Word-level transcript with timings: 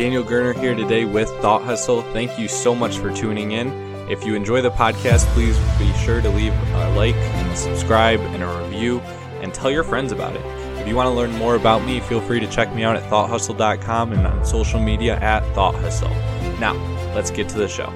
Daniel 0.00 0.24
Gerner 0.24 0.58
here 0.58 0.74
today 0.74 1.04
with 1.04 1.28
Thought 1.42 1.60
Hustle. 1.60 2.00
Thank 2.14 2.38
you 2.38 2.48
so 2.48 2.74
much 2.74 2.96
for 2.96 3.12
tuning 3.12 3.52
in. 3.52 3.68
If 4.08 4.24
you 4.24 4.34
enjoy 4.34 4.62
the 4.62 4.70
podcast, 4.70 5.26
please 5.34 5.58
be 5.78 5.92
sure 5.98 6.22
to 6.22 6.30
leave 6.30 6.54
a 6.54 6.96
like 6.96 7.14
and 7.14 7.58
subscribe 7.58 8.18
and 8.18 8.42
a 8.42 8.46
review 8.64 9.00
and 9.42 9.52
tell 9.52 9.70
your 9.70 9.84
friends 9.84 10.10
about 10.10 10.34
it. 10.34 10.80
If 10.80 10.88
you 10.88 10.96
want 10.96 11.08
to 11.08 11.10
learn 11.10 11.32
more 11.32 11.54
about 11.54 11.84
me, 11.84 12.00
feel 12.00 12.22
free 12.22 12.40
to 12.40 12.46
check 12.46 12.74
me 12.74 12.82
out 12.82 12.96
at 12.96 13.02
thoughthustle.com 13.10 14.14
and 14.14 14.26
on 14.26 14.42
social 14.42 14.80
media 14.80 15.18
at 15.18 15.44
Thought 15.54 15.74
Hustle. 15.74 16.08
Now, 16.58 16.76
let's 17.14 17.30
get 17.30 17.50
to 17.50 17.58
the 17.58 17.68
show. 17.68 17.92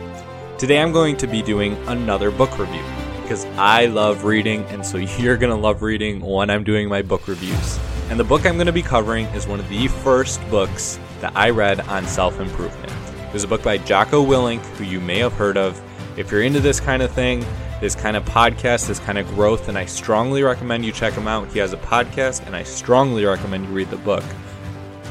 Today 0.58 0.82
I'm 0.82 0.92
going 0.92 1.16
to 1.16 1.26
be 1.26 1.40
doing 1.40 1.74
another 1.88 2.30
book 2.30 2.58
review 2.58 2.84
because 3.22 3.46
I 3.56 3.86
love 3.86 4.24
reading, 4.24 4.62
and 4.64 4.84
so 4.84 4.98
you're 5.18 5.38
going 5.38 5.56
to 5.56 5.58
love 5.58 5.80
reading 5.80 6.20
when 6.20 6.50
I'm 6.50 6.64
doing 6.64 6.86
my 6.86 7.00
book 7.00 7.26
reviews. 7.26 7.80
And 8.10 8.20
the 8.20 8.24
book 8.24 8.44
I'm 8.44 8.56
going 8.56 8.66
to 8.66 8.74
be 8.74 8.82
covering 8.82 9.24
is 9.28 9.46
one 9.46 9.58
of 9.58 9.66
the 9.70 9.88
first 9.88 10.46
books 10.50 10.98
that 11.24 11.34
I 11.34 11.48
read 11.48 11.80
on 11.88 12.06
self 12.06 12.38
improvement. 12.38 12.92
Was 13.32 13.44
a 13.44 13.48
book 13.48 13.62
by 13.62 13.78
Jocko 13.78 14.22
Willink, 14.22 14.60
who 14.76 14.84
you 14.84 15.00
may 15.00 15.20
have 15.20 15.32
heard 15.32 15.56
of. 15.56 15.80
If 16.18 16.30
you're 16.30 16.42
into 16.42 16.60
this 16.60 16.80
kind 16.80 17.02
of 17.02 17.10
thing, 17.10 17.42
this 17.80 17.94
kind 17.94 18.14
of 18.14 18.26
podcast, 18.26 18.88
this 18.88 18.98
kind 18.98 19.16
of 19.16 19.26
growth, 19.28 19.64
then 19.64 19.76
I 19.76 19.86
strongly 19.86 20.42
recommend 20.42 20.84
you 20.84 20.92
check 20.92 21.14
him 21.14 21.26
out. 21.26 21.48
He 21.48 21.60
has 21.60 21.72
a 21.72 21.78
podcast, 21.78 22.46
and 22.46 22.54
I 22.54 22.62
strongly 22.62 23.24
recommend 23.24 23.64
you 23.64 23.72
read 23.72 23.88
the 23.88 23.96
book. 23.96 24.22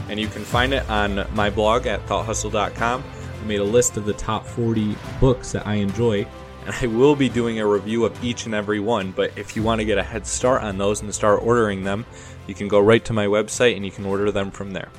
And 0.07 0.19
you 0.19 0.27
can 0.27 0.43
find 0.43 0.71
it 0.71 0.87
on 0.87 1.25
my 1.33 1.49
blog 1.49 1.87
at 1.87 2.05
thoughthustle.com. 2.05 3.03
I 3.41 3.45
made 3.45 3.59
a 3.59 3.63
list 3.63 3.97
of 3.97 4.05
the 4.05 4.13
top 4.13 4.45
40 4.45 4.95
books 5.19 5.51
that 5.53 5.65
I 5.65 5.75
enjoy, 5.75 6.27
and 6.67 6.75
I 6.79 6.85
will 6.85 7.15
be 7.15 7.27
doing 7.27 7.59
a 7.59 7.65
review 7.65 8.05
of 8.05 8.23
each 8.23 8.45
and 8.45 8.53
every 8.53 8.79
one. 8.79 9.13
But 9.13 9.35
if 9.35 9.55
you 9.55 9.63
want 9.63 9.81
to 9.81 9.85
get 9.85 9.97
a 9.97 10.03
head 10.03 10.27
start 10.27 10.61
on 10.61 10.77
those 10.77 11.01
and 11.01 11.11
start 11.11 11.41
ordering 11.41 11.83
them, 11.83 12.05
you 12.45 12.53
can 12.53 12.67
go 12.67 12.79
right 12.79 13.03
to 13.05 13.13
my 13.13 13.25
website 13.25 13.75
and 13.75 13.83
you 13.83 13.89
can 13.89 14.05
order 14.05 14.31
them 14.31 14.51
from 14.51 14.73
there. 14.73 14.89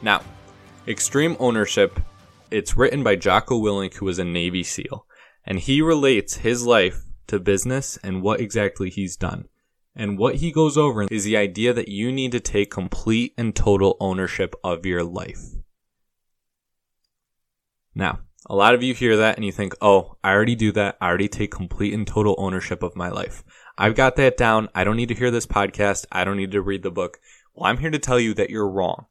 Now, 0.00 0.22
Extreme 0.86 1.36
Ownership, 1.40 1.98
it's 2.50 2.76
written 2.76 3.02
by 3.02 3.16
Jocko 3.16 3.60
Willink, 3.60 3.94
who 3.94 4.04
was 4.06 4.18
a 4.18 4.24
Navy 4.24 4.62
SEAL, 4.62 5.04
and 5.44 5.58
he 5.58 5.82
relates 5.82 6.36
his 6.36 6.64
life 6.64 7.02
to 7.26 7.40
business 7.40 7.98
and 8.02 8.22
what 8.22 8.40
exactly 8.40 8.90
he's 8.90 9.16
done. 9.16 9.48
And 9.96 10.16
what 10.16 10.36
he 10.36 10.52
goes 10.52 10.78
over 10.78 11.08
is 11.10 11.24
the 11.24 11.36
idea 11.36 11.72
that 11.72 11.88
you 11.88 12.12
need 12.12 12.30
to 12.32 12.40
take 12.40 12.70
complete 12.70 13.34
and 13.36 13.54
total 13.54 13.96
ownership 13.98 14.54
of 14.62 14.86
your 14.86 15.02
life. 15.02 15.42
Now, 17.92 18.20
a 18.46 18.54
lot 18.54 18.74
of 18.74 18.82
you 18.84 18.94
hear 18.94 19.16
that 19.16 19.34
and 19.34 19.44
you 19.44 19.50
think, 19.50 19.74
oh, 19.80 20.16
I 20.22 20.30
already 20.32 20.54
do 20.54 20.70
that. 20.72 20.96
I 21.00 21.08
already 21.08 21.26
take 21.26 21.50
complete 21.50 21.92
and 21.92 22.06
total 22.06 22.36
ownership 22.38 22.84
of 22.84 22.94
my 22.94 23.08
life. 23.08 23.42
I've 23.76 23.96
got 23.96 24.14
that 24.16 24.36
down. 24.36 24.68
I 24.76 24.84
don't 24.84 24.96
need 24.96 25.08
to 25.08 25.16
hear 25.16 25.32
this 25.32 25.46
podcast. 25.46 26.06
I 26.12 26.22
don't 26.22 26.36
need 26.36 26.52
to 26.52 26.62
read 26.62 26.84
the 26.84 26.92
book. 26.92 27.18
Well, 27.52 27.68
I'm 27.68 27.78
here 27.78 27.90
to 27.90 27.98
tell 27.98 28.20
you 28.20 28.34
that 28.34 28.50
you're 28.50 28.70
wrong. 28.70 29.06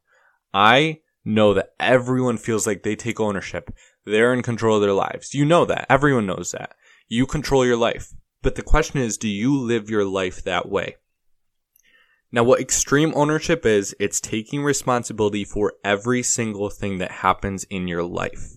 I 0.58 1.02
know 1.24 1.54
that 1.54 1.70
everyone 1.78 2.36
feels 2.36 2.66
like 2.66 2.82
they 2.82 2.96
take 2.96 3.20
ownership. 3.20 3.72
They're 4.04 4.34
in 4.34 4.42
control 4.42 4.74
of 4.74 4.82
their 4.82 4.92
lives. 4.92 5.32
You 5.32 5.44
know 5.44 5.64
that. 5.66 5.86
Everyone 5.88 6.26
knows 6.26 6.50
that. 6.50 6.74
You 7.06 7.26
control 7.26 7.64
your 7.64 7.76
life. 7.76 8.12
But 8.42 8.56
the 8.56 8.62
question 8.62 8.98
is, 8.98 9.16
do 9.16 9.28
you 9.28 9.56
live 9.56 9.88
your 9.88 10.04
life 10.04 10.42
that 10.42 10.68
way? 10.68 10.96
Now, 12.32 12.42
what 12.42 12.60
extreme 12.60 13.12
ownership 13.14 13.64
is, 13.64 13.94
it's 14.00 14.20
taking 14.20 14.64
responsibility 14.64 15.44
for 15.44 15.74
every 15.84 16.24
single 16.24 16.70
thing 16.70 16.98
that 16.98 17.12
happens 17.12 17.62
in 17.70 17.86
your 17.86 18.02
life. 18.02 18.54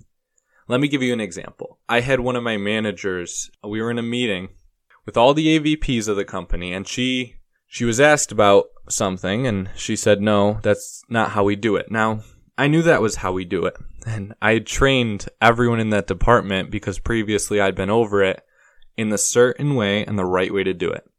Let 0.67 0.79
me 0.79 0.87
give 0.87 1.03
you 1.03 1.13
an 1.13 1.21
example. 1.21 1.77
I 1.87 1.99
had 1.99 2.19
one 2.19 2.35
of 2.35 2.41
my 2.41 2.57
managers, 2.57 3.51
we 3.63 3.79
were 3.79 3.91
in 3.91 3.99
a 3.99 4.03
meeting 4.03 4.49
with 5.05 5.17
all 5.17 5.35
the 5.35 5.59
AVPs 5.59 6.07
of 6.07 6.15
the 6.15 6.25
company 6.25 6.73
and 6.73 6.87
she, 6.87 7.35
she 7.71 7.85
was 7.85 8.01
asked 8.01 8.33
about 8.33 8.65
something 8.89 9.47
and 9.47 9.69
she 9.77 9.95
said, 9.95 10.21
no, 10.21 10.59
that's 10.61 11.03
not 11.07 11.31
how 11.31 11.45
we 11.45 11.55
do 11.55 11.77
it. 11.77 11.89
Now, 11.89 12.19
I 12.57 12.67
knew 12.67 12.81
that 12.81 13.01
was 13.01 13.15
how 13.15 13.31
we 13.31 13.45
do 13.45 13.65
it. 13.65 13.77
And 14.05 14.33
I 14.41 14.51
had 14.55 14.67
trained 14.67 15.29
everyone 15.39 15.79
in 15.79 15.89
that 15.91 16.05
department 16.05 16.69
because 16.69 16.99
previously 16.99 17.61
I'd 17.61 17.75
been 17.75 17.89
over 17.89 18.21
it 18.21 18.43
in 18.97 19.07
the 19.07 19.17
certain 19.17 19.75
way 19.75 20.03
and 20.05 20.19
the 20.19 20.25
right 20.25 20.53
way 20.53 20.65
to 20.65 20.73
do 20.73 20.91
it. 20.91 21.09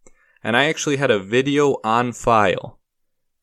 And 0.45 0.55
I 0.55 0.67
actually 0.67 0.99
had 0.99 1.11
a 1.11 1.19
video 1.19 1.79
on 1.85 2.12
file 2.12 2.79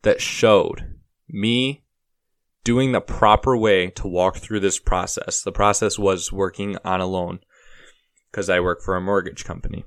that 0.04 0.22
showed 0.22 1.00
me 1.28 1.84
doing 2.64 2.92
the 2.92 3.02
proper 3.02 3.58
way 3.58 3.90
to 3.90 4.08
walk 4.08 4.38
through 4.38 4.60
this 4.60 4.78
process. 4.78 5.42
The 5.42 5.52
process 5.52 5.98
was 5.98 6.32
working 6.32 6.78
on 6.86 7.02
a 7.02 7.08
loan 7.08 7.40
because 8.30 8.52
I 8.52 8.60
work 8.60 8.84
for 8.84 8.96
a 8.96 9.02
mortgage 9.02 9.46
company. 9.46 9.84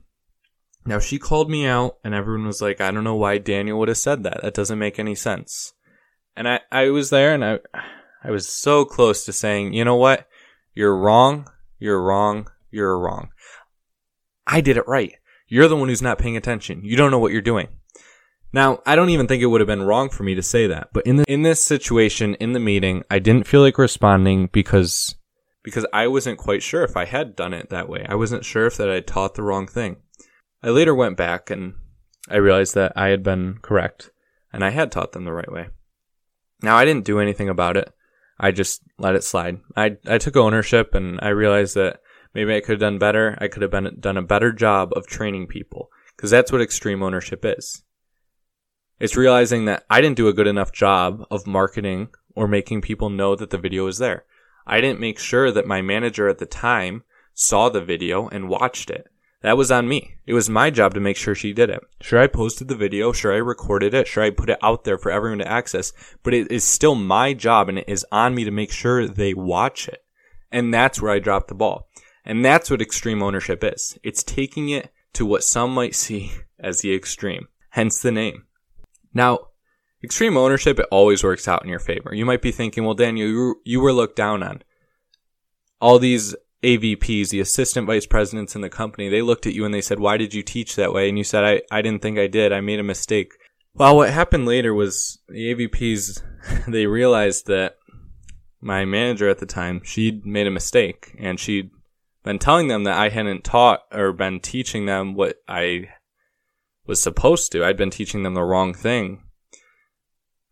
Now 0.85 0.99
she 0.99 1.19
called 1.19 1.51
me 1.51 1.67
out 1.67 1.99
and 2.03 2.15
everyone 2.15 2.47
was 2.47 2.61
like, 2.61 2.81
I 2.81 2.91
don't 2.91 3.05
know 3.05 3.15
why 3.15 3.39
Daniel 3.39 3.79
would 3.79 3.89
have 3.89 3.99
said 3.99 4.25
that. 4.25 4.43
That 4.43 4.55
doesn't 4.55 4.79
make 4.79 4.99
any 4.99 5.15
sense. 5.15 5.75
And 6.37 6.49
I, 6.49 6.61
I 6.71 6.91
was 6.91 7.11
there 7.11 7.35
and 7.35 7.45
I, 7.45 7.59
I 8.25 8.31
was 8.31 8.49
so 8.49 8.85
close 8.85 9.25
to 9.25 9.33
saying, 9.33 9.75
you 9.75 9.85
know 9.85 9.97
what? 9.97 10.29
You're 10.75 10.97
wrong. 10.97 11.49
You're 11.79 12.03
wrong. 12.03 12.49
You're 12.71 12.99
wrong. 12.99 13.31
I 14.47 14.61
did 14.61 14.77
it 14.77 14.89
right. 14.89 15.15
You're 15.47 15.69
the 15.69 15.77
one 15.77 15.89
who's 15.89 16.03
not 16.03 16.19
paying 16.19 16.37
attention. 16.37 16.85
You 16.85 16.97
don't 16.97 17.11
know 17.11 17.19
what 17.19 17.33
you're 17.33 17.43
doing. 17.43 17.69
Now, 18.53 18.81
I 18.85 18.97
don't 18.97 19.11
even 19.11 19.27
think 19.27 19.43
it 19.43 19.47
would 19.47 19.61
have 19.61 19.69
been 19.69 19.83
wrong 19.83 20.11
for 20.11 20.25
me 20.25 20.35
to 20.35 20.43
say 20.43 20.67
that, 20.67 20.89
but 20.93 21.07
in 21.07 21.17
the, 21.17 21.25
in 21.27 21.43
this 21.43 21.65
situation, 21.65 22.35
in 22.35 22.53
the 22.53 22.61
meeting, 22.61 23.03
I 23.11 23.19
didn't 23.19 23.47
feel 23.47 23.63
like 23.63 23.79
responding 23.79 24.51
because, 24.53 25.15
because 25.63 25.87
I 25.93 26.07
wasn't 26.09 26.39
quite 26.39 26.63
sure 26.63 26.85
if 26.85 26.97
I 26.97 27.07
had 27.07 27.35
done 27.35 27.55
it 27.55 27.71
that 27.71 27.89
way. 27.89 28.05
I 28.07 28.15
wasn't 28.15 28.45
sure 28.45 28.67
if 28.67 28.77
that 28.77 28.91
I 28.91 29.01
taught 29.01 29.35
the 29.35 29.43
wrong 29.43 29.67
thing. 29.67 29.97
I 30.63 30.71
later 30.71 30.95
went 30.95 31.17
back 31.17 31.51
and 31.51 31.75
I 32.29 32.37
realized 32.37 32.75
that 32.75 32.93
I 32.95 33.09
had 33.09 33.23
been 33.23 33.59
correct 33.63 34.11
and 34.53 34.65
I 34.65 34.71
had 34.71 34.93
taught 34.93 35.13
them 35.13 35.25
the 35.25 35.33
right 35.33 35.51
way. 35.51 35.69
Now 36.63 36.77
I 36.77 36.85
didn't 36.85 37.05
do 37.05 37.19
anything 37.19 37.49
about 37.49 37.77
it. 37.77 37.93
I 38.39 38.53
just 38.53 38.83
let 38.99 39.15
it 39.15 39.25
slide. 39.25 39.61
I, 39.77 39.97
I 40.07 40.19
took 40.19 40.37
ownership 40.37 40.95
and 40.95 41.19
I 41.23 41.29
realized 41.29 41.75
that 41.75 42.01
maybe 42.35 42.55
I 42.55 42.61
could 42.61 42.73
have 42.73 42.81
done 42.81 42.99
better. 42.99 43.37
I 43.41 43.49
could 43.49 43.63
have 43.63 43.71
been, 43.71 43.97
done 43.99 44.17
a 44.17 44.23
better 44.23 44.53
job 44.53 44.93
of 44.95 45.07
training 45.07 45.49
people 45.49 45.91
because 46.17 46.31
that's 46.31 46.53
what 46.53 46.61
extreme 46.61 47.03
ownership 47.03 47.45
is. 47.45 47.83
It's 49.01 49.17
realizing 49.17 49.65
that 49.65 49.85
I 49.91 50.01
didn't 50.01 50.17
do 50.17 50.29
a 50.29 50.33
good 50.33 50.47
enough 50.47 50.73
job 50.73 51.27
of 51.31 51.47
marketing 51.47 52.11
or 52.37 52.47
making 52.47 52.83
people 52.83 53.11
know 53.11 53.35
that 53.35 53.51
the 53.51 53.59
video 53.59 53.89
is 53.89 53.99
there. 53.99 54.25
I 54.65 54.81
didn't 54.81 55.01
make 55.01 55.19
sure 55.19 55.51
that 55.51 55.67
my 55.67 55.83
manager 55.83 56.29
at 56.29 56.39
the 56.39 56.47
time 56.47 57.03
saw 57.35 57.69
the 57.69 57.81
video 57.81 58.29
and 58.29 58.49
watched 58.49 58.91
it. 58.91 59.09
That 59.43 59.57
was 59.57 59.73
on 59.73 59.89
me. 59.89 60.15
It 60.25 60.35
was 60.35 60.49
my 60.49 60.71
job 60.71 60.95
to 60.95 61.01
make 61.01 61.17
sure 61.17 61.35
she 61.35 61.53
did 61.53 61.69
it. 61.69 61.81
Sure, 62.01 62.21
I 62.21 62.29
posted 62.29 62.69
the 62.69 62.77
video. 62.77 63.13
Sure, 63.13 63.33
I 63.33 63.39
recorded 63.39 63.93
it. 63.93 64.07
Sure, 64.07 64.23
I 64.23 64.31
put 64.31 64.51
it 64.51 64.59
out 64.63 64.85
there 64.85 64.99
for 64.99 65.11
everyone 65.11 65.39
to 65.39 65.51
access. 65.51 65.93
But 66.23 66.33
it 66.33 66.51
is 66.51 66.63
still 66.63 66.95
my 66.95 67.35
job 67.35 67.69
and 67.69 67.79
it 67.79 67.89
is 67.89 68.07
on 68.13 68.37
me 68.37 68.45
to 68.45 68.53
make 68.53 68.71
sure 68.71 69.09
they 69.09 69.35
watch 69.35 69.89
it. 69.89 70.05
And 70.53 70.73
that's 70.73 71.03
where 71.03 71.11
I 71.11 71.19
dropped 71.19 71.49
the 71.49 71.55
ball. 71.55 71.89
And 72.25 72.45
that's 72.45 72.71
what 72.71 72.81
extreme 72.81 73.21
ownership 73.21 73.65
is. 73.65 73.99
It's 74.05 74.23
taking 74.23 74.69
it 74.69 74.93
to 75.15 75.27
what 75.27 75.43
some 75.43 75.75
might 75.75 75.97
see 75.97 76.33
as 76.61 76.81
the 76.81 76.95
extreme. 76.95 77.49
Hence 77.71 78.01
the 78.01 78.13
name. 78.13 78.45
Now, 79.13 79.49
extreme 80.05 80.37
ownership, 80.37 80.79
it 80.79 80.87
always 80.93 81.25
works 81.25 81.49
out 81.49 81.65
in 81.65 81.69
your 81.69 81.81
favor. 81.81 82.15
You 82.15 82.25
might 82.25 82.43
be 82.43 82.53
thinking, 82.53 82.85
well, 82.85 82.95
Daniel, 82.95 83.29
you, 83.29 83.61
you 83.65 83.81
were 83.81 83.93
looked 83.93 84.17
down 84.17 84.45
on. 84.45 84.63
All 85.81 85.99
these 85.99 86.37
AVPs, 86.63 87.31
the 87.31 87.41
assistant 87.41 87.87
vice 87.87 88.07
presidents 88.07 88.55
in 88.55 88.61
the 88.61 88.71
company, 88.71 89.09
they 89.09 89.23
looked 89.23 89.47
at 89.47 89.55
you 89.55 89.65
and 89.65 89.75
they 89.75 89.81
said, 89.81 89.99
why 89.99 90.17
did 90.17 90.33
you 90.33 90.43
teach 90.43 90.77
that 90.77 90.93
way? 90.93 91.09
And 91.09 91.19
you 91.19 91.25
said, 91.25 91.45
I, 91.45 91.63
I 91.71 91.83
didn't 91.83 92.03
think 92.03 92.19
I 92.19 92.29
did. 92.29 92.53
I 92.53 92.61
made 92.61 92.79
a 92.79 92.85
mistake. 92.85 93.33
Well, 93.75 93.97
what 93.97 94.11
happened 94.11 94.47
later 94.47 94.73
was 94.73 95.19
the 95.29 95.55
AVPs, 95.55 96.23
they 96.69 96.87
realized 96.87 97.47
that 97.47 97.77
my 98.61 98.85
manager 98.85 99.29
at 99.29 99.39
the 99.39 99.47
time, 99.47 99.81
she'd 99.85 100.25
made 100.25 100.47
a 100.47 100.53
mistake 100.53 101.17
and 101.19 101.41
she'd 101.41 101.71
been 102.23 102.39
telling 102.39 102.69
them 102.69 102.85
that 102.85 102.97
I 102.97 103.09
hadn't 103.09 103.43
taught 103.43 103.81
or 103.93 104.13
been 104.13 104.39
teaching 104.39 104.87
them 104.87 105.15
what 105.15 105.37
I 105.49 105.89
was 106.87 107.03
supposed 107.03 107.51
to. 107.53 107.65
I'd 107.65 107.77
been 107.77 107.91
teaching 107.91 108.23
them 108.23 108.35
the 108.35 108.45
wrong 108.45 108.73
thing. 108.73 109.25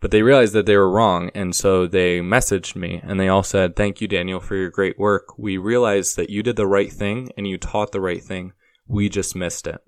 But 0.01 0.11
they 0.11 0.23
realized 0.23 0.55
that 0.55 0.65
they 0.65 0.77
were 0.77 0.91
wrong, 0.91 1.31
and 1.35 1.55
so 1.55 1.87
they 1.87 2.21
messaged 2.21 2.75
me 2.75 3.01
and 3.03 3.21
they 3.21 3.29
all 3.29 3.43
said, 3.43 3.77
Thank 3.77 4.01
you, 4.01 4.09
Daniel, 4.09 4.41
for 4.41 4.57
your 4.57 4.71
great 4.71 4.99
work. 4.99 5.39
We 5.39 5.59
realized 5.59 6.17
that 6.17 6.31
you 6.31 6.43
did 6.43 6.57
the 6.57 6.67
right 6.67 6.91
thing 6.91 7.31
and 7.37 7.47
you 7.47 7.59
taught 7.59 7.93
the 7.93 8.01
right 8.01 8.23
thing. 8.23 8.53
We 8.89 9.11
just 9.11 9.37
missed 9.37 9.67
it. 9.67 9.83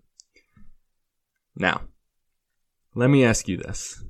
Now, 1.56 1.82
let 2.94 3.09
me 3.09 3.25
ask 3.25 3.49
you 3.49 3.56
this. 3.56 4.05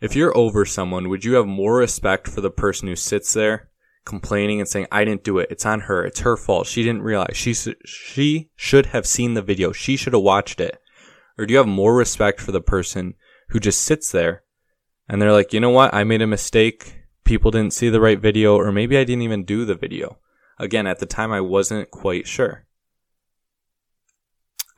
If 0.00 0.16
you're 0.16 0.36
over 0.36 0.64
someone, 0.64 1.08
would 1.08 1.24
you 1.24 1.34
have 1.34 1.46
more 1.46 1.76
respect 1.76 2.26
for 2.26 2.40
the 2.40 2.50
person 2.50 2.88
who 2.88 2.96
sits 2.96 3.32
there 3.34 3.70
complaining 4.04 4.60
and 4.60 4.68
saying, 4.68 4.86
I 4.92 5.04
didn't 5.04 5.24
do 5.24 5.38
it. 5.38 5.48
It's 5.50 5.66
on 5.66 5.80
her. 5.80 6.04
It's 6.04 6.20
her 6.20 6.36
fault. 6.36 6.66
She 6.66 6.82
didn't 6.82 7.02
realize. 7.02 7.36
She, 7.36 7.54
she 7.54 8.50
should 8.54 8.86
have 8.86 9.06
seen 9.06 9.34
the 9.34 9.42
video. 9.42 9.72
She 9.72 9.96
should 9.96 10.12
have 10.12 10.22
watched 10.22 10.60
it. 10.60 10.78
Or 11.38 11.46
do 11.46 11.52
you 11.52 11.58
have 11.58 11.66
more 11.66 11.96
respect 11.96 12.40
for 12.40 12.52
the 12.52 12.60
person 12.60 13.14
who 13.48 13.60
just 13.60 13.80
sits 13.80 14.10
there 14.12 14.43
and 15.08 15.20
they're 15.20 15.32
like, 15.32 15.52
you 15.52 15.60
know 15.60 15.70
what? 15.70 15.92
I 15.94 16.04
made 16.04 16.22
a 16.22 16.26
mistake. 16.26 17.02
People 17.24 17.50
didn't 17.50 17.72
see 17.72 17.88
the 17.88 18.00
right 18.00 18.20
video, 18.20 18.56
or 18.56 18.72
maybe 18.72 18.96
I 18.98 19.04
didn't 19.04 19.22
even 19.22 19.44
do 19.44 19.64
the 19.64 19.74
video. 19.74 20.18
Again, 20.58 20.86
at 20.86 20.98
the 20.98 21.06
time, 21.06 21.32
I 21.32 21.40
wasn't 21.40 21.90
quite 21.90 22.26
sure. 22.26 22.66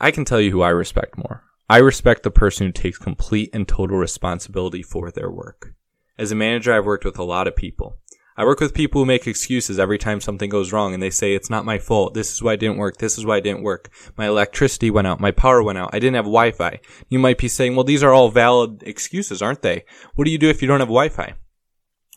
I 0.00 0.10
can 0.10 0.24
tell 0.24 0.40
you 0.40 0.50
who 0.50 0.62
I 0.62 0.70
respect 0.70 1.16
more. 1.16 1.44
I 1.68 1.78
respect 1.78 2.22
the 2.22 2.30
person 2.30 2.66
who 2.66 2.72
takes 2.72 2.98
complete 2.98 3.50
and 3.52 3.66
total 3.66 3.96
responsibility 3.98 4.82
for 4.82 5.10
their 5.10 5.30
work. 5.30 5.74
As 6.18 6.30
a 6.30 6.36
manager, 6.36 6.72
I've 6.72 6.86
worked 6.86 7.04
with 7.04 7.18
a 7.18 7.24
lot 7.24 7.48
of 7.48 7.56
people. 7.56 7.98
I 8.38 8.44
work 8.44 8.60
with 8.60 8.74
people 8.74 9.00
who 9.00 9.06
make 9.06 9.26
excuses 9.26 9.78
every 9.78 9.96
time 9.96 10.20
something 10.20 10.50
goes 10.50 10.70
wrong 10.70 10.92
and 10.92 11.02
they 11.02 11.08
say, 11.08 11.34
it's 11.34 11.48
not 11.48 11.64
my 11.64 11.78
fault. 11.78 12.12
This 12.12 12.32
is 12.32 12.42
why 12.42 12.52
it 12.52 12.60
didn't 12.60 12.76
work. 12.76 12.98
This 12.98 13.16
is 13.16 13.24
why 13.24 13.38
it 13.38 13.44
didn't 13.44 13.62
work. 13.62 13.90
My 14.16 14.26
electricity 14.26 14.90
went 14.90 15.06
out. 15.06 15.20
My 15.20 15.30
power 15.30 15.62
went 15.62 15.78
out. 15.78 15.90
I 15.94 15.98
didn't 15.98 16.16
have 16.16 16.26
Wi-Fi. 16.26 16.80
You 17.08 17.18
might 17.18 17.38
be 17.38 17.48
saying, 17.48 17.74
well, 17.74 17.84
these 17.84 18.02
are 18.02 18.12
all 18.12 18.28
valid 18.28 18.82
excuses, 18.82 19.40
aren't 19.40 19.62
they? 19.62 19.84
What 20.14 20.26
do 20.26 20.30
you 20.30 20.38
do 20.38 20.50
if 20.50 20.60
you 20.60 20.68
don't 20.68 20.80
have 20.80 20.88
Wi-Fi? 20.88 21.34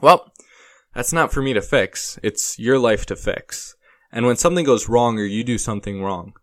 Well, 0.01 0.33
that's 0.94 1.13
not 1.13 1.31
for 1.31 1.42
me 1.42 1.54
to 1.54 1.62
fix. 1.62 2.19
It's 2.22 2.60
your 2.60 2.80
life 2.80 3.06
to 3.07 3.15
fix. 3.15 3.75
And 4.12 4.25
when 4.25 4.36
something 4.36 4.65
goes 4.65 4.89
wrong 4.89 5.18
or 5.19 5.25
you 5.25 5.45
do 5.45 5.57
something 5.57 6.01
wrong, 6.01 6.33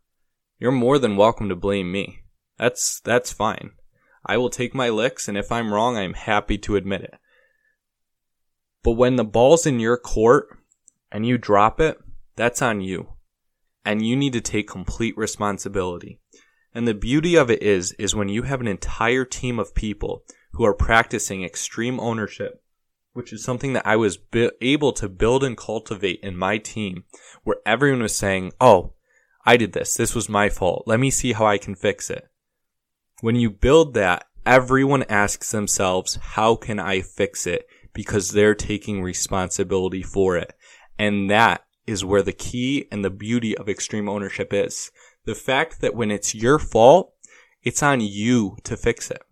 you're 0.58 0.72
more 0.72 0.98
than 0.98 1.16
welcome 1.16 1.50
to 1.50 1.56
blame 1.56 1.92
me. 1.92 2.20
That's, 2.58 3.00
that's 3.00 3.32
fine. 3.32 3.72
I 4.24 4.38
will 4.38 4.50
take 4.50 4.74
my 4.74 4.88
licks 4.88 5.28
and 5.28 5.36
if 5.36 5.52
I'm 5.52 5.72
wrong, 5.72 5.98
I'm 5.98 6.14
happy 6.14 6.56
to 6.58 6.76
admit 6.76 7.02
it. 7.02 7.14
But 8.86 8.92
when 8.92 9.16
the 9.16 9.24
ball's 9.24 9.66
in 9.66 9.80
your 9.80 9.96
court 9.96 10.46
and 11.10 11.26
you 11.26 11.38
drop 11.38 11.80
it, 11.80 11.98
that's 12.36 12.62
on 12.62 12.80
you. 12.80 13.14
And 13.84 14.00
you 14.00 14.14
need 14.14 14.32
to 14.34 14.40
take 14.40 14.68
complete 14.68 15.16
responsibility. 15.16 16.20
And 16.72 16.86
the 16.86 16.94
beauty 16.94 17.34
of 17.34 17.50
it 17.50 17.64
is, 17.64 17.96
is 17.98 18.14
when 18.14 18.28
you 18.28 18.42
have 18.42 18.60
an 18.60 18.68
entire 18.68 19.24
team 19.24 19.58
of 19.58 19.74
people 19.74 20.22
who 20.52 20.64
are 20.64 20.72
practicing 20.72 21.42
extreme 21.42 21.98
ownership, 21.98 22.62
which 23.12 23.32
is 23.32 23.42
something 23.42 23.72
that 23.72 23.84
I 23.84 23.96
was 23.96 24.20
able 24.60 24.92
to 24.92 25.08
build 25.08 25.42
and 25.42 25.56
cultivate 25.56 26.20
in 26.22 26.36
my 26.36 26.56
team, 26.56 27.06
where 27.42 27.56
everyone 27.66 28.02
was 28.02 28.14
saying, 28.14 28.52
Oh, 28.60 28.92
I 29.44 29.56
did 29.56 29.72
this. 29.72 29.94
This 29.94 30.14
was 30.14 30.28
my 30.28 30.48
fault. 30.48 30.84
Let 30.86 31.00
me 31.00 31.10
see 31.10 31.32
how 31.32 31.44
I 31.44 31.58
can 31.58 31.74
fix 31.74 32.08
it. 32.08 32.28
When 33.20 33.34
you 33.34 33.50
build 33.50 33.94
that, 33.94 34.28
everyone 34.46 35.02
asks 35.08 35.50
themselves, 35.50 36.20
how 36.22 36.54
can 36.54 36.78
I 36.78 37.00
fix 37.00 37.48
it? 37.48 37.66
Because 37.96 38.32
they're 38.32 38.54
taking 38.54 39.02
responsibility 39.02 40.02
for 40.02 40.36
it. 40.36 40.52
And 40.98 41.30
that 41.30 41.62
is 41.86 42.04
where 42.04 42.22
the 42.22 42.34
key 42.34 42.86
and 42.92 43.02
the 43.02 43.08
beauty 43.08 43.56
of 43.56 43.70
extreme 43.70 44.06
ownership 44.06 44.52
is. 44.52 44.90
The 45.24 45.34
fact 45.34 45.80
that 45.80 45.94
when 45.94 46.10
it's 46.10 46.34
your 46.34 46.58
fault, 46.58 47.14
it's 47.62 47.82
on 47.82 48.02
you 48.02 48.58
to 48.64 48.76
fix 48.76 49.10
it. 49.10 49.22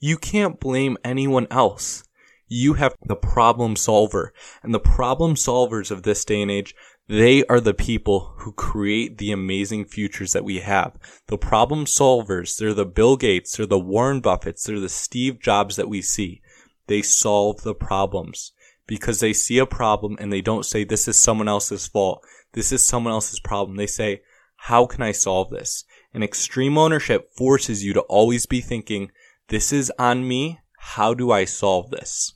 You 0.00 0.18
can't 0.18 0.60
blame 0.60 0.98
anyone 1.02 1.46
else. 1.50 2.04
You 2.46 2.74
have 2.74 2.94
the 3.02 3.16
problem 3.16 3.74
solver 3.74 4.34
and 4.62 4.74
the 4.74 4.80
problem 4.80 5.34
solvers 5.34 5.90
of 5.90 6.02
this 6.02 6.22
day 6.22 6.42
and 6.42 6.50
age. 6.50 6.74
They 7.08 7.42
are 7.44 7.60
the 7.60 7.72
people 7.72 8.34
who 8.40 8.52
create 8.52 9.16
the 9.16 9.32
amazing 9.32 9.86
futures 9.86 10.34
that 10.34 10.44
we 10.44 10.58
have. 10.58 10.98
The 11.28 11.38
problem 11.38 11.86
solvers, 11.86 12.58
they're 12.58 12.74
the 12.74 12.84
Bill 12.84 13.16
Gates, 13.16 13.56
they're 13.56 13.64
the 13.64 13.78
Warren 13.78 14.20
Buffetts, 14.20 14.64
they're 14.64 14.78
the 14.78 14.90
Steve 14.90 15.40
Jobs 15.40 15.76
that 15.76 15.88
we 15.88 16.02
see 16.02 16.42
they 16.90 17.02
solve 17.02 17.62
the 17.62 17.72
problems 17.72 18.50
because 18.88 19.20
they 19.20 19.32
see 19.32 19.58
a 19.58 19.64
problem 19.64 20.16
and 20.18 20.32
they 20.32 20.40
don't 20.40 20.66
say 20.66 20.82
this 20.82 21.06
is 21.06 21.16
someone 21.16 21.46
else's 21.46 21.86
fault. 21.86 22.20
This 22.52 22.72
is 22.72 22.84
someone 22.84 23.12
else's 23.12 23.38
problem. 23.38 23.76
They 23.76 23.86
say, 23.86 24.22
how 24.56 24.86
can 24.86 25.00
I 25.00 25.12
solve 25.12 25.50
this? 25.50 25.84
And 26.12 26.24
extreme 26.24 26.76
ownership 26.76 27.30
forces 27.36 27.84
you 27.84 27.92
to 27.92 28.00
always 28.00 28.44
be 28.44 28.60
thinking, 28.60 29.12
this 29.46 29.72
is 29.72 29.92
on 30.00 30.26
me. 30.26 30.58
How 30.78 31.14
do 31.14 31.30
I 31.30 31.44
solve 31.44 31.90
this? 31.90 32.34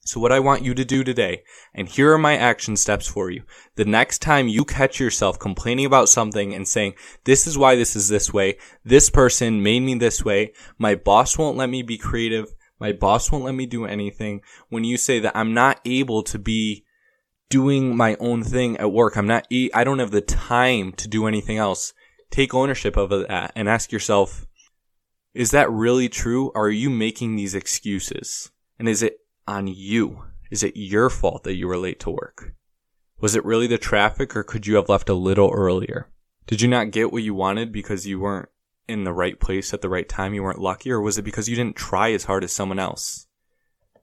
So 0.00 0.20
what 0.20 0.32
I 0.32 0.40
want 0.40 0.62
you 0.62 0.74
to 0.74 0.84
do 0.84 1.02
today, 1.02 1.42
and 1.72 1.88
here 1.88 2.12
are 2.12 2.18
my 2.18 2.36
action 2.36 2.76
steps 2.76 3.06
for 3.06 3.30
you. 3.30 3.44
The 3.76 3.86
next 3.86 4.18
time 4.18 4.46
you 4.46 4.66
catch 4.66 5.00
yourself 5.00 5.38
complaining 5.38 5.86
about 5.86 6.10
something 6.10 6.52
and 6.52 6.68
saying, 6.68 6.96
this 7.24 7.46
is 7.46 7.56
why 7.56 7.76
this 7.76 7.96
is 7.96 8.10
this 8.10 8.30
way, 8.30 8.58
this 8.84 9.08
person 9.08 9.62
made 9.62 9.80
me 9.80 9.94
this 9.94 10.22
way, 10.22 10.52
my 10.76 10.96
boss 10.96 11.38
won't 11.38 11.56
let 11.56 11.70
me 11.70 11.82
be 11.82 11.96
creative, 11.96 12.52
my 12.80 12.92
boss 12.92 13.30
won't 13.30 13.44
let 13.44 13.54
me 13.54 13.66
do 13.66 13.84
anything. 13.84 14.40
When 14.70 14.84
you 14.84 14.96
say 14.96 15.20
that 15.20 15.36
I'm 15.36 15.52
not 15.52 15.80
able 15.84 16.22
to 16.24 16.38
be 16.38 16.84
doing 17.50 17.94
my 17.96 18.16
own 18.18 18.42
thing 18.42 18.78
at 18.78 18.92
work, 18.92 19.16
I'm 19.16 19.26
not, 19.26 19.46
I 19.52 19.84
don't 19.84 19.98
have 19.98 20.10
the 20.10 20.22
time 20.22 20.92
to 20.92 21.06
do 21.06 21.26
anything 21.26 21.58
else. 21.58 21.92
Take 22.30 22.54
ownership 22.54 22.96
of 22.96 23.10
that 23.10 23.30
uh, 23.30 23.48
and 23.54 23.68
ask 23.68 23.92
yourself, 23.92 24.46
is 25.34 25.50
that 25.50 25.70
really 25.70 26.08
true? 26.08 26.50
Are 26.54 26.70
you 26.70 26.88
making 26.88 27.36
these 27.36 27.54
excuses? 27.54 28.50
And 28.78 28.88
is 28.88 29.02
it 29.02 29.18
on 29.46 29.66
you? 29.66 30.24
Is 30.50 30.62
it 30.62 30.76
your 30.76 31.10
fault 31.10 31.44
that 31.44 31.56
you 31.56 31.68
were 31.68 31.76
late 31.76 32.00
to 32.00 32.10
work? 32.10 32.54
Was 33.20 33.34
it 33.34 33.44
really 33.44 33.66
the 33.66 33.78
traffic 33.78 34.34
or 34.34 34.42
could 34.42 34.66
you 34.66 34.76
have 34.76 34.88
left 34.88 35.08
a 35.08 35.14
little 35.14 35.50
earlier? 35.50 36.08
Did 36.46 36.62
you 36.62 36.68
not 36.68 36.90
get 36.90 37.12
what 37.12 37.22
you 37.22 37.34
wanted 37.34 37.72
because 37.72 38.06
you 38.06 38.18
weren't 38.18 38.48
in 38.90 39.04
the 39.04 39.12
right 39.12 39.38
place 39.38 39.72
at 39.72 39.80
the 39.80 39.88
right 39.88 40.08
time, 40.08 40.34
you 40.34 40.42
weren't 40.42 40.60
lucky, 40.60 40.90
or 40.90 41.00
was 41.00 41.16
it 41.16 41.22
because 41.22 41.48
you 41.48 41.56
didn't 41.56 41.76
try 41.76 42.12
as 42.12 42.24
hard 42.24 42.44
as 42.44 42.52
someone 42.52 42.78
else? 42.78 43.26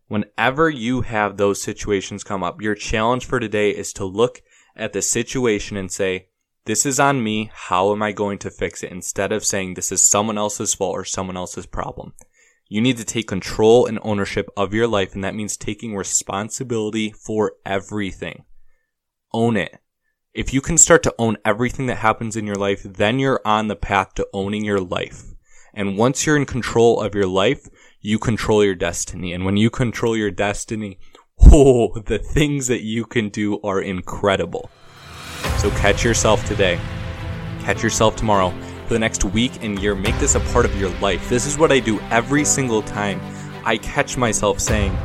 Whenever 0.07 0.69
you 0.69 1.01
have 1.01 1.37
those 1.37 1.61
situations 1.61 2.23
come 2.23 2.43
up, 2.43 2.61
your 2.61 2.75
challenge 2.75 3.25
for 3.25 3.39
today 3.39 3.71
is 3.71 3.91
to 3.93 4.05
look 4.05 4.41
at 4.75 4.93
the 4.93 5.01
situation 5.01 5.75
and 5.75 5.91
say, 5.91 6.29
this 6.65 6.85
is 6.85 6.99
on 6.99 7.23
me. 7.23 7.49
How 7.53 7.93
am 7.93 8.03
I 8.03 8.11
going 8.11 8.39
to 8.39 8.51
fix 8.51 8.83
it? 8.83 8.91
Instead 8.91 9.31
of 9.31 9.45
saying 9.45 9.73
this 9.73 9.91
is 9.91 10.01
someone 10.01 10.37
else's 10.37 10.73
fault 10.73 10.97
or 10.97 11.05
someone 11.05 11.37
else's 11.37 11.65
problem. 11.65 12.13
You 12.67 12.81
need 12.81 12.97
to 12.97 13.05
take 13.05 13.27
control 13.27 13.85
and 13.85 13.99
ownership 14.01 14.49
of 14.57 14.73
your 14.73 14.87
life. 14.87 15.15
And 15.15 15.23
that 15.23 15.33
means 15.33 15.55
taking 15.55 15.95
responsibility 15.95 17.13
for 17.13 17.53
everything. 17.65 18.43
Own 19.31 19.55
it. 19.55 19.77
If 20.37 20.53
you 20.53 20.61
can 20.61 20.77
start 20.77 21.01
to 21.01 21.15
own 21.17 21.37
everything 21.43 21.87
that 21.87 21.95
happens 21.95 22.35
in 22.35 22.45
your 22.45 22.57
life, 22.57 22.83
then 22.83 23.17
you're 23.17 23.41
on 23.43 23.69
the 23.69 23.75
path 23.75 24.13
to 24.13 24.27
owning 24.31 24.63
your 24.63 24.79
life. 24.79 25.23
And 25.73 25.97
once 25.97 26.27
you're 26.27 26.37
in 26.37 26.45
control 26.45 27.01
of 27.01 27.15
your 27.15 27.25
life, 27.25 27.67
you 28.01 28.19
control 28.19 28.63
your 28.63 28.75
destiny. 28.75 29.33
And 29.33 29.45
when 29.45 29.57
you 29.57 29.71
control 29.71 30.15
your 30.15 30.29
destiny, 30.29 30.99
oh, 31.41 31.99
the 32.01 32.19
things 32.19 32.67
that 32.67 32.83
you 32.83 33.03
can 33.03 33.29
do 33.29 33.59
are 33.63 33.81
incredible. 33.81 34.69
So 35.57 35.71
catch 35.71 36.03
yourself 36.03 36.45
today. 36.45 36.79
Catch 37.61 37.81
yourself 37.81 38.15
tomorrow 38.15 38.53
for 38.85 38.93
the 38.93 38.99
next 38.99 39.23
week 39.23 39.63
and 39.63 39.79
year. 39.79 39.95
Make 39.95 40.19
this 40.19 40.35
a 40.35 40.39
part 40.51 40.65
of 40.65 40.79
your 40.79 40.91
life. 40.99 41.27
This 41.29 41.47
is 41.47 41.57
what 41.57 41.71
I 41.71 41.79
do 41.79 41.99
every 42.11 42.45
single 42.45 42.83
time 42.83 43.19
I 43.65 43.77
catch 43.77 44.17
myself 44.17 44.59
saying, 44.59 44.95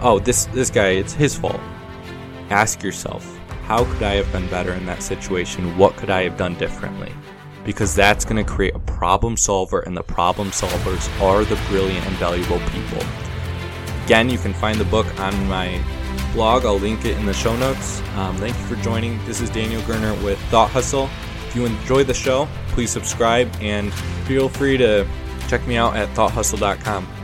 "Oh, 0.00 0.20
this 0.20 0.44
this 0.54 0.70
guy, 0.70 0.90
it's 0.90 1.12
his 1.12 1.34
fault." 1.34 1.60
Ask 2.50 2.84
yourself, 2.84 3.35
how 3.66 3.84
could 3.84 4.04
I 4.04 4.14
have 4.14 4.30
been 4.30 4.48
better 4.48 4.72
in 4.74 4.86
that 4.86 5.02
situation? 5.02 5.76
What 5.76 5.96
could 5.96 6.08
I 6.08 6.22
have 6.22 6.36
done 6.36 6.54
differently? 6.54 7.12
Because 7.64 7.96
that's 7.96 8.24
going 8.24 8.36
to 8.36 8.48
create 8.48 8.76
a 8.76 8.78
problem 8.78 9.36
solver, 9.36 9.80
and 9.80 9.96
the 9.96 10.04
problem 10.04 10.50
solvers 10.50 11.20
are 11.20 11.44
the 11.44 11.56
brilliant 11.68 12.06
and 12.06 12.14
valuable 12.16 12.60
people. 12.70 13.04
Again, 14.04 14.30
you 14.30 14.38
can 14.38 14.54
find 14.54 14.78
the 14.78 14.84
book 14.84 15.06
on 15.18 15.48
my 15.48 15.82
blog. 16.32 16.64
I'll 16.64 16.78
link 16.78 17.04
it 17.04 17.16
in 17.18 17.26
the 17.26 17.34
show 17.34 17.56
notes. 17.56 18.00
Um, 18.14 18.36
thank 18.36 18.56
you 18.56 18.64
for 18.66 18.76
joining. 18.84 19.18
This 19.26 19.40
is 19.40 19.50
Daniel 19.50 19.82
Gerner 19.82 20.22
with 20.22 20.38
Thought 20.42 20.70
Hustle. 20.70 21.10
If 21.48 21.56
you 21.56 21.66
enjoy 21.66 22.04
the 22.04 22.14
show, 22.14 22.46
please 22.68 22.90
subscribe 22.90 23.52
and 23.60 23.92
feel 24.28 24.48
free 24.48 24.76
to 24.76 25.08
check 25.48 25.66
me 25.66 25.76
out 25.76 25.96
at 25.96 26.08
thoughthustle.com. 26.10 27.15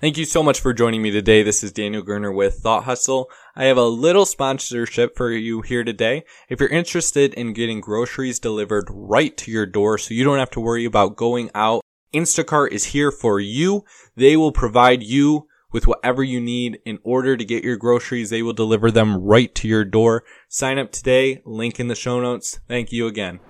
Thank 0.00 0.16
you 0.16 0.24
so 0.24 0.42
much 0.42 0.60
for 0.60 0.72
joining 0.72 1.02
me 1.02 1.10
today. 1.10 1.42
This 1.42 1.62
is 1.62 1.72
Daniel 1.72 2.02
Gerner 2.02 2.34
with 2.34 2.54
Thought 2.54 2.84
Hustle. 2.84 3.28
I 3.54 3.64
have 3.64 3.76
a 3.76 3.84
little 3.84 4.24
sponsorship 4.24 5.14
for 5.14 5.30
you 5.30 5.60
here 5.60 5.84
today. 5.84 6.24
If 6.48 6.58
you're 6.58 6.70
interested 6.70 7.34
in 7.34 7.52
getting 7.52 7.82
groceries 7.82 8.38
delivered 8.38 8.86
right 8.88 9.36
to 9.36 9.50
your 9.50 9.66
door 9.66 9.98
so 9.98 10.14
you 10.14 10.24
don't 10.24 10.38
have 10.38 10.52
to 10.52 10.60
worry 10.60 10.86
about 10.86 11.16
going 11.16 11.50
out, 11.54 11.82
Instacart 12.14 12.72
is 12.72 12.84
here 12.84 13.10
for 13.12 13.40
you. 13.40 13.84
They 14.16 14.38
will 14.38 14.52
provide 14.52 15.02
you 15.02 15.46
with 15.70 15.86
whatever 15.86 16.22
you 16.22 16.40
need 16.40 16.78
in 16.86 16.98
order 17.02 17.36
to 17.36 17.44
get 17.44 17.62
your 17.62 17.76
groceries. 17.76 18.30
They 18.30 18.40
will 18.40 18.54
deliver 18.54 18.90
them 18.90 19.18
right 19.18 19.54
to 19.56 19.68
your 19.68 19.84
door. 19.84 20.24
Sign 20.48 20.78
up 20.78 20.92
today. 20.92 21.42
Link 21.44 21.78
in 21.78 21.88
the 21.88 21.94
show 21.94 22.22
notes. 22.22 22.58
Thank 22.66 22.90
you 22.90 23.06
again. 23.06 23.40